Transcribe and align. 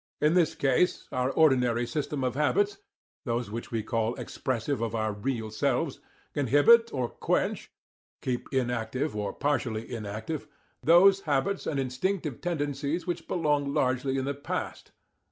In 0.19 0.33
this 0.33 0.55
case 0.55 1.07
our 1.11 1.29
ordinary 1.29 1.85
system 1.85 2.23
of 2.23 2.33
habits 2.33 2.79
those 3.23 3.51
which 3.51 3.69
we 3.69 3.83
call 3.83 4.15
expressive 4.15 4.81
of 4.81 4.95
our 4.95 5.13
'real 5.13 5.51
selves' 5.51 5.99
inhibit 6.33 6.89
or 6.91 7.07
quench 7.07 7.69
(keep 8.19 8.51
inactive 8.51 9.15
or 9.15 9.31
partially 9.31 9.87
inactive) 9.93 10.47
those 10.81 11.19
habits 11.29 11.67
and 11.67 11.79
instinctive 11.79 12.41
tendencies 12.41 13.05
which 13.05 13.27
belong 13.27 13.75
largely 13.75 14.17
in 14.17 14.25
the 14.25 14.33
past"(p. 14.33 14.91